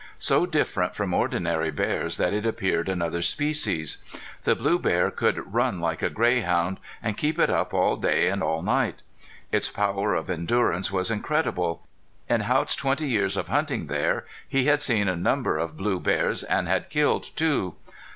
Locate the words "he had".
14.49-14.81